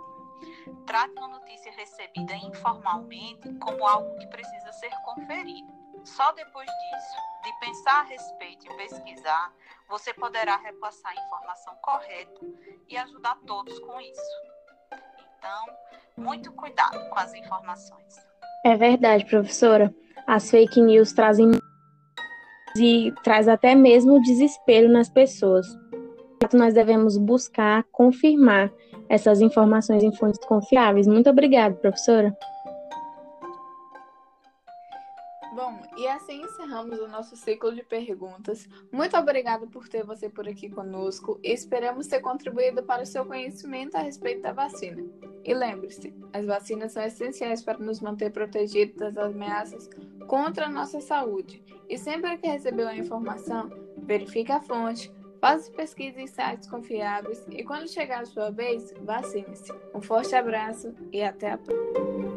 Trate 0.86 1.14
uma 1.18 1.28
notícia 1.28 1.72
recebida 1.72 2.36
informalmente 2.36 3.54
como 3.60 3.88
algo 3.88 4.18
que 4.18 4.28
precisa 4.28 4.72
ser 4.74 4.92
conferido. 5.06 5.72
Só 6.04 6.32
depois 6.32 6.68
disso, 6.68 7.16
de 7.44 7.60
pensar 7.60 8.00
a 8.00 8.04
respeito 8.04 8.66
e 8.66 8.76
pesquisar, 8.76 9.54
você 9.88 10.14
poderá 10.14 10.58
repassar 10.58 11.12
a 11.12 11.26
informação 11.26 11.76
correta 11.76 12.42
e 12.88 12.98
ajudar 12.98 13.38
todos 13.46 13.78
com 13.80 14.02
isso. 14.02 14.51
Então, 15.42 15.76
muito 16.16 16.52
cuidado 16.52 17.10
com 17.10 17.18
as 17.18 17.34
informações. 17.34 18.16
É 18.64 18.78
verdade, 18.78 19.26
professora. 19.26 19.92
As 20.28 20.52
fake 20.52 20.80
news 20.80 21.14
trazem 21.14 21.50
e 22.78 23.12
traz 23.24 23.48
até 23.48 23.74
mesmo 23.74 24.22
desespero 24.22 24.88
nas 24.88 25.10
pessoas. 25.10 25.66
Nós 26.54 26.76
devemos 26.76 27.18
buscar 27.18 27.84
confirmar 27.92 28.72
essas 29.10 29.42
informações 29.42 30.04
em 30.04 30.16
fontes 30.16 30.40
confiáveis. 30.46 31.08
Muito 31.08 31.30
obrigada, 31.30 31.76
professora. 31.76 32.38
Bom, 35.54 35.82
E 35.98 36.08
assim 36.08 36.42
encerramos 36.42 36.98
o 37.00 37.08
nosso 37.08 37.36
ciclo 37.36 37.76
de 37.76 37.84
perguntas. 37.84 38.70
Muito 38.92 39.18
obrigada 39.18 39.68
por 39.68 39.90
ter 39.90 40.06
você 40.06 40.30
por 40.30 40.48
aqui 40.48 40.70
conosco 40.70 41.40
e 41.44 41.52
esperamos 41.52 42.08
ter 42.08 42.22
contribuído 42.22 42.84
para 42.84 43.04
o 43.04 43.06
seu 43.06 43.26
conhecimento 43.26 43.96
a 43.96 44.02
respeito 44.02 44.42
da 44.42 44.54
vacina. 44.54 45.04
E 45.44 45.54
lembre-se, 45.54 46.14
as 46.34 46.46
vacinas 46.46 46.92
são 46.92 47.04
essenciais 47.04 47.64
para 47.64 47.78
nos 47.78 48.00
manter 48.00 48.32
protegidos 48.32 48.96
das 48.96 49.18
ameaças 49.18 49.90
contra 50.28 50.66
a 50.66 50.70
nossa 50.70 51.02
saúde. 51.02 51.64
E 51.90 51.98
sempre 51.98 52.38
que 52.38 52.48
receber 52.48 52.84
uma 52.84 52.96
informação, 52.96 53.70
verifique 53.98 54.52
a 54.52 54.62
fonte, 54.62 55.12
faça 55.40 55.72
pesquisa 55.72 56.22
em 56.22 56.28
sites 56.28 56.70
confiáveis 56.70 57.46
e 57.50 57.64
quando 57.64 57.90
chegar 57.90 58.22
a 58.22 58.26
sua 58.26 58.52
vez, 58.52 58.94
vacine-se. 59.02 59.74
Um 59.94 60.02
forte 60.02 60.36
abraço 60.36 60.94
e 61.12 61.22
até 61.24 61.52
a 61.52 61.58
próxima. 61.58 62.31